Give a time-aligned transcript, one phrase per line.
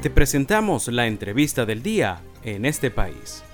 [0.00, 3.44] Te presentamos la entrevista del día en este país.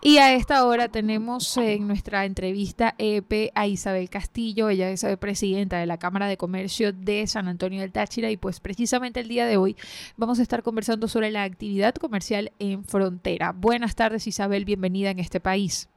[0.00, 5.78] Y a esta hora tenemos en nuestra entrevista EP a Isabel Castillo, ella es presidenta
[5.78, 9.44] de la Cámara de Comercio de San Antonio del Táchira y pues precisamente el día
[9.44, 9.76] de hoy
[10.16, 13.50] vamos a estar conversando sobre la actividad comercial en frontera.
[13.52, 15.90] Buenas tardes Isabel, bienvenida en este país.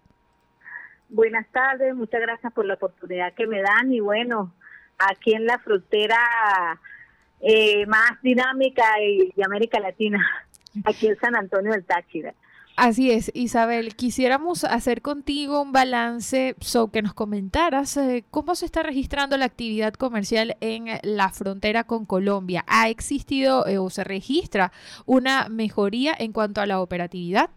[1.09, 4.51] Buenas tardes, muchas gracias por la oportunidad que me dan y bueno,
[4.97, 6.17] aquí en la frontera
[7.43, 10.19] eh, más dinámica de América Latina,
[10.85, 12.33] aquí en San Antonio del Táchira.
[12.75, 18.65] Así es, Isabel, quisiéramos hacer contigo un balance, so que nos comentaras eh, cómo se
[18.65, 22.63] está registrando la actividad comercial en la frontera con Colombia.
[22.65, 24.71] ¿Ha existido eh, o se registra
[25.05, 27.51] una mejoría en cuanto a la operatividad?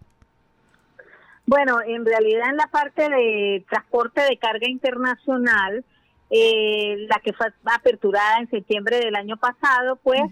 [1.47, 5.83] Bueno, en realidad en la parte de transporte de carga internacional,
[6.31, 10.23] eh, la que fue aperturada en septiembre del año pasado, pues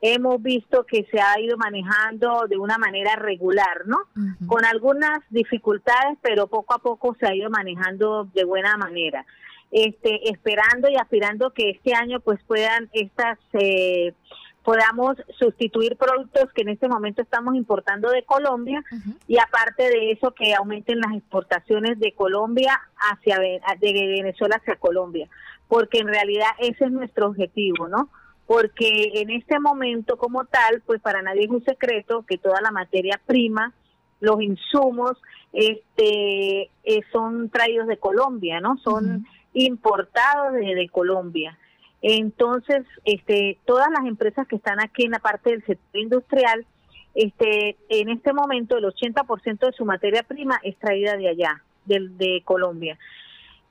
[0.00, 3.98] hemos visto que se ha ido manejando de una manera regular, ¿no?
[4.46, 9.26] Con algunas dificultades, pero poco a poco se ha ido manejando de buena manera.
[9.70, 14.14] Este, esperando y aspirando que este año pues puedan estas eh,
[14.64, 18.82] podamos sustituir productos que en este momento estamos importando de Colombia
[19.26, 25.28] y aparte de eso que aumenten las exportaciones de Colombia hacia de Venezuela hacia Colombia,
[25.68, 28.10] porque en realidad ese es nuestro objetivo, ¿no?
[28.50, 32.72] porque en este momento como tal, pues para nadie es un secreto que toda la
[32.72, 33.72] materia prima,
[34.18, 35.12] los insumos,
[35.52, 38.76] este, eh, son traídos de Colombia, ¿no?
[38.78, 41.56] Son importados de, Colombia.
[42.02, 46.66] Entonces, este, todas las empresas que están aquí en la parte del sector industrial,
[47.14, 52.42] este, en este momento el 80% de su materia prima es traída de allá, de
[52.44, 52.98] Colombia.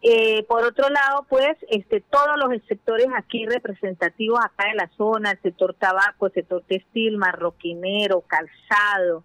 [0.01, 5.31] Eh, por otro lado, pues, este, todos los sectores aquí representativos acá en la zona,
[5.31, 9.23] el sector tabaco, el sector textil, marroquinero, calzado,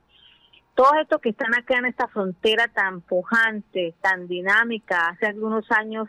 [0.75, 6.09] todos estos que están acá en esta frontera tan pujante, tan dinámica, hace algunos años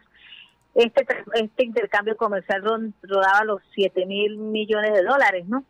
[0.76, 5.64] este, este intercambio comercial rodaba los 7 mil millones de dólares, ¿no?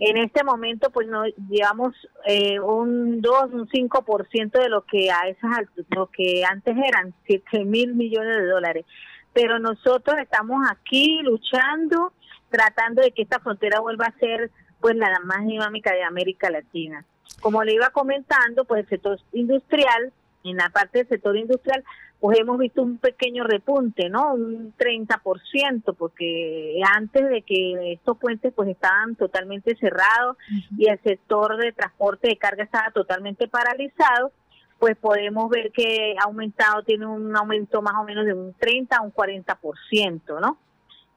[0.00, 1.94] En este momento, pues no llevamos
[2.26, 7.64] eh, un 2, un 5% de lo que a esas lo que antes eran 7
[7.64, 8.86] mil millones de dólares.
[9.32, 12.12] Pero nosotros estamos aquí luchando,
[12.48, 17.04] tratando de que esta frontera vuelva a ser pues la más dinámica de América Latina.
[17.40, 20.12] Como le iba comentando, pues el sector industrial,
[20.44, 21.84] en la parte del sector industrial,
[22.20, 24.34] pues hemos visto un pequeño repunte, ¿no?
[24.34, 30.36] Un 30%, porque antes de que estos puentes pues estaban totalmente cerrados
[30.76, 34.32] y el sector de transporte de carga estaba totalmente paralizado,
[34.78, 38.96] pues podemos ver que ha aumentado, tiene un aumento más o menos de un 30
[38.96, 40.58] a un 40%, ¿no?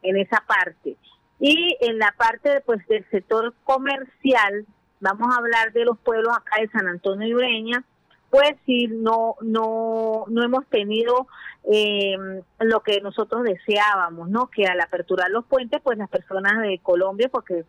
[0.02, 0.96] En esa parte.
[1.40, 4.66] Y en la parte pues del sector comercial,
[5.02, 7.84] vamos a hablar de los pueblos acá de San Antonio y Ureña,
[8.34, 11.28] pues si no no no hemos tenido
[11.72, 12.18] eh,
[12.62, 17.30] lo que nosotros deseábamos no que al aperturar los puentes pues las personas de Colombia
[17.32, 17.64] porque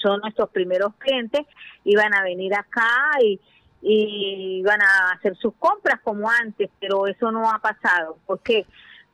[0.00, 1.42] son nuestros primeros clientes
[1.84, 2.88] iban a venir acá
[3.22, 3.38] y
[3.82, 8.64] y iban a hacer sus compras como antes pero eso no ha pasado ¿por qué?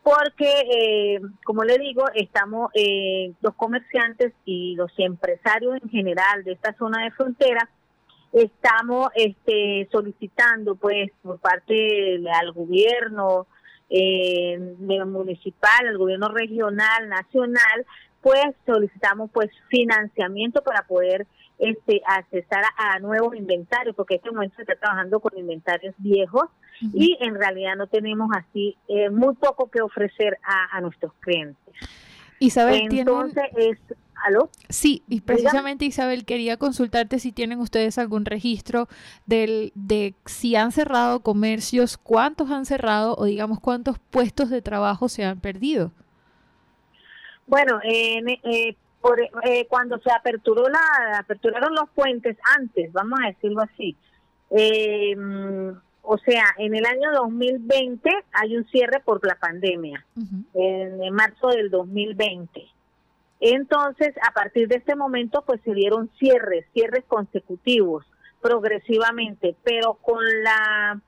[0.05, 6.53] porque eh, como le digo estamos eh, los comerciantes y los empresarios en general de
[6.53, 7.69] esta zona de frontera
[8.35, 13.47] estamos este, solicitando pues por parte al gobierno
[13.89, 14.59] eh,
[15.07, 17.87] municipal, al gobierno regional, nacional,
[18.21, 21.27] pues solicitamos pues financiamiento para poder
[21.59, 26.47] este accesar a, nuevos inventarios, porque en este momento se está trabajando con inventarios viejos
[26.93, 31.75] y en realidad no tenemos así eh, muy poco que ofrecer a, nuestros clientes.
[32.41, 33.79] Isabel, Entonces es
[34.25, 34.49] ¿Aló?
[34.71, 38.89] Sí, y precisamente Isabel quería consultarte si tienen ustedes algún registro
[39.27, 45.11] del, de si han cerrado comercios, cuántos han cerrado o digamos cuántos puestos de trabajo
[45.11, 45.93] se han perdido.
[47.47, 53.61] Bueno, eh, por, eh, cuando se aperturó la aperturaron los puentes antes, vamos a decirlo
[53.61, 53.95] así.
[54.57, 55.15] Eh,
[56.01, 60.03] o sea, en el año 2020 hay un cierre por la pandemia,
[60.55, 62.74] en marzo del 2020.
[63.41, 68.05] Entonces, a partir de este momento, pues se dieron cierres, cierres consecutivos,
[68.41, 71.01] progresivamente, pero con la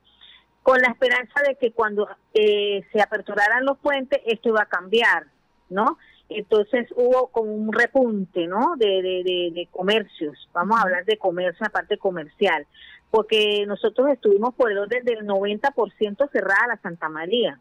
[0.62, 5.26] con la esperanza de que cuando eh, se aperturaran los puentes esto iba a cambiar,
[5.69, 5.96] ¿no?
[6.28, 8.75] Entonces hubo como un repunte, ¿no?
[8.76, 12.67] De, de, de, comercios, vamos a hablar de comercio, aparte comercial,
[13.12, 17.61] porque nosotros estuvimos por el orden del 90% cerrada la Santa María,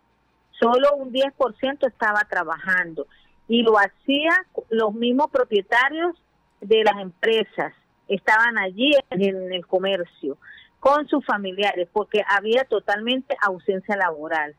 [0.59, 3.05] solo un 10% estaba trabajando
[3.47, 4.31] y lo hacía
[4.69, 6.15] los mismos propietarios
[6.61, 7.73] de las empresas,
[8.07, 10.37] estaban allí en el comercio
[10.79, 14.55] con sus familiares porque había totalmente ausencia laboral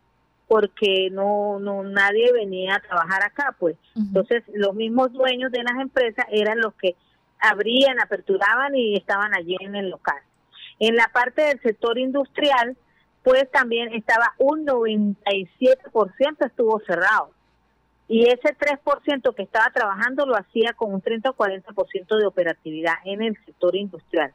[0.48, 3.76] porque no no nadie venía a trabajar acá pues.
[3.96, 6.96] Entonces los mismos dueños de las empresas eran los que
[7.40, 10.18] abrían aperturaban y estaban allí en el local.
[10.78, 12.76] En la parte del sector industrial
[13.22, 17.30] pues también estaba un 97% estuvo cerrado
[18.08, 22.94] y ese 3% que estaba trabajando lo hacía con un 30 o 40% de operatividad
[23.04, 24.32] en el sector industrial.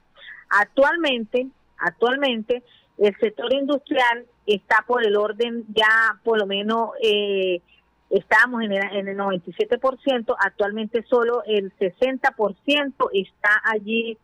[0.50, 1.48] Actualmente,
[1.78, 2.64] actualmente
[2.98, 7.62] el sector industrial está por el orden ya por lo menos eh,
[8.10, 14.18] estábamos en el, en el 97%, actualmente solo el 60% está allí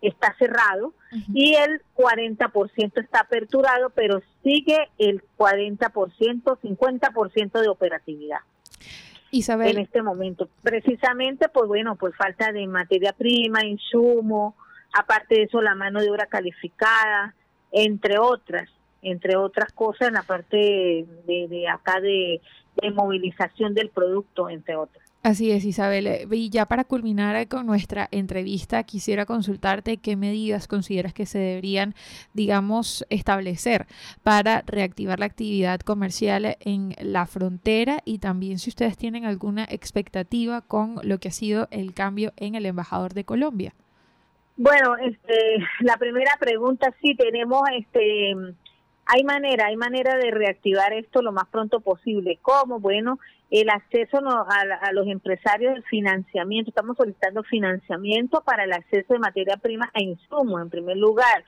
[0.00, 0.92] está cerrado
[1.32, 5.88] y el 40% está aperturado, pero sigue el 40%,
[6.60, 8.40] 50% de operatividad.
[9.76, 14.54] En este momento, precisamente, pues bueno, por falta de materia prima, insumo,
[14.92, 17.34] aparte de eso la mano de obra calificada,
[17.72, 18.70] entre otras,
[19.02, 20.56] entre otras cosas en la parte
[21.26, 22.40] de, acá de
[22.92, 25.03] movilización del producto, entre otras.
[25.24, 26.28] Así es, Isabel.
[26.30, 31.94] Y ya para culminar con nuestra entrevista, quisiera consultarte qué medidas consideras que se deberían,
[32.34, 33.86] digamos, establecer
[34.22, 40.60] para reactivar la actividad comercial en la frontera y también si ustedes tienen alguna expectativa
[40.60, 43.72] con lo que ha sido el cambio en el embajador de Colombia.
[44.58, 48.34] Bueno, este, la primera pregunta sí tenemos, este,
[49.06, 52.38] hay manera, hay manera de reactivar esto lo más pronto posible.
[52.40, 52.80] ¿Cómo?
[52.80, 53.18] Bueno,
[53.50, 56.70] el acceso a, los empresarios del financiamiento.
[56.70, 61.44] Estamos solicitando financiamiento para el acceso de materia prima e insumos, en primer lugar.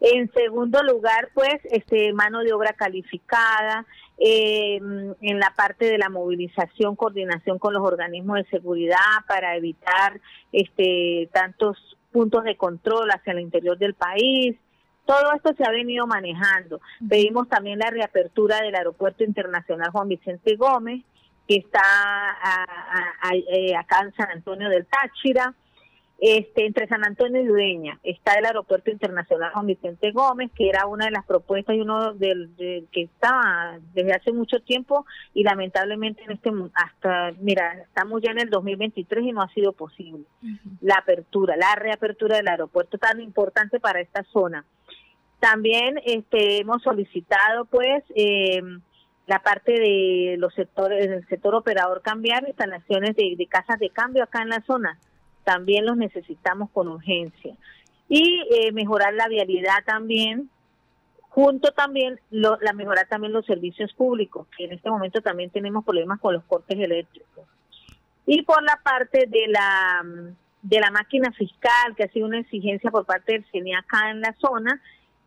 [0.00, 3.86] En segundo lugar, pues, este, mano de obra calificada,
[4.18, 10.20] em, en la parte de la movilización, coordinación con los organismos de seguridad para evitar
[10.52, 14.56] este, tantos puntos de control hacia el interior del país.
[15.04, 16.80] Todo esto se ha venido manejando.
[17.08, 21.02] Pedimos también la reapertura del Aeropuerto Internacional Juan Vicente Gómez,
[21.48, 21.82] que está
[23.48, 25.54] eh, acá en San Antonio del Táchira,
[26.24, 27.98] este, entre San Antonio y Ureña.
[28.04, 32.14] Está el Aeropuerto Internacional Juan Vicente Gómez, que era una de las propuestas y uno
[32.14, 32.50] del,
[32.92, 35.04] que estaba desde hace mucho tiempo
[35.34, 39.72] y lamentablemente en este hasta, mira, estamos ya en el 2023 y no ha sido
[39.72, 40.22] posible.
[40.80, 44.64] La apertura, la reapertura del aeropuerto tan importante para esta zona.
[45.42, 48.62] También este, hemos solicitado, pues, eh,
[49.26, 54.42] la parte de los sectores, del sector operador cambiar, instalaciones de, casas de cambio acá
[54.42, 55.00] en la zona,
[55.42, 57.56] también los necesitamos con urgencia.
[58.08, 60.48] Y eh, mejorar la vialidad también,
[61.22, 66.20] junto también, la mejorar también los servicios públicos, que en este momento también tenemos problemas
[66.20, 67.48] con los cortes eléctricos.
[68.26, 70.04] Y por la parte de la
[70.62, 74.20] de la máquina fiscal, que ha sido una exigencia por parte del CENI acá en
[74.20, 74.80] la zona,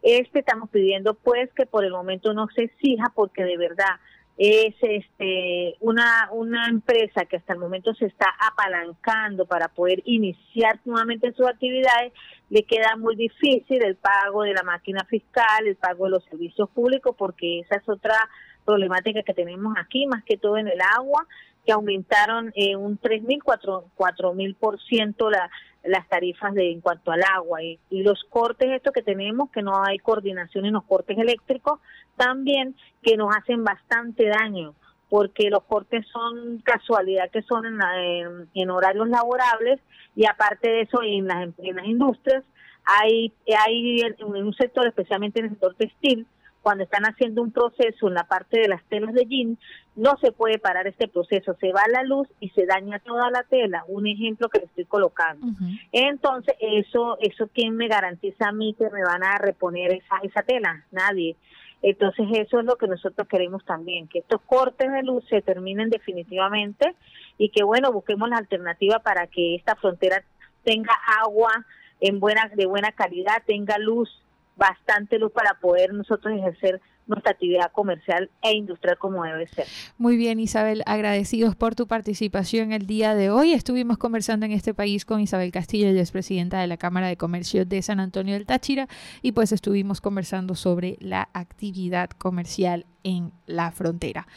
[0.06, 4.00] este estamos pidiendo pues que por el momento no se exija porque de verdad
[4.38, 10.80] es este una una empresa que hasta el momento se está apalancando para poder iniciar
[10.86, 12.14] nuevamente sus actividades
[12.52, 16.70] le queda muy difícil el pago de la máquina fiscal el pago de los servicios
[16.70, 18.16] públicos porque esa es otra
[18.64, 21.26] problemática que tenemos aquí más que todo en el agua
[21.66, 25.50] que aumentaron eh, un tres mil cuatro mil por ciento la
[25.86, 29.84] las tarifas de en cuanto al agua y, los cortes estos que tenemos que no
[29.84, 31.80] hay coordinación en los cortes eléctricos
[32.18, 34.74] también que nos hacen bastante daño
[35.10, 39.80] porque los cortes son casualidad que son en, en, horarios laborables
[40.16, 42.44] y aparte de eso en las, en las industrias
[42.86, 46.28] hay hay en un sector especialmente en el sector textil
[46.66, 49.56] cuando están haciendo un proceso en la parte de las telas de jean,
[49.96, 53.44] no se puede parar este proceso, se va la luz y se daña toda la
[53.44, 55.46] tela, un ejemplo que le estoy colocando.
[55.92, 60.42] Entonces, eso, eso quién me garantiza a mí que me van a reponer esa, esa
[60.42, 61.36] tela, nadie.
[61.84, 65.92] Entonces, eso es lo que nosotros queremos también, que estos cortes de luz se terminen
[65.92, 66.96] definitivamente
[67.38, 70.24] y que, bueno, busquemos la alternativa para que esta frontera
[70.64, 70.94] tenga
[71.24, 71.64] agua
[72.00, 74.10] en buena, de buena calidad, tenga luz
[74.56, 79.66] bastante luz para poder nosotros ejercer nuestra actividad comercial e industrial como debe ser.
[79.98, 83.54] Muy bien, Isabel, agradecidos por tu participación el día de hoy.
[83.54, 87.18] Estuvimos conversando en este país con Isabel Castillo, ella es presidenta de la Cámara de
[87.18, 88.88] Comercio de San Antonio del Táchira,
[89.22, 94.28] y pues estuvimos conversando sobre la actividad comercial en la frontera.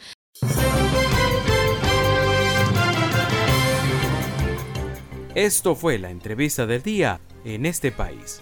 [5.35, 8.41] Esto fue la entrevista del día en este país.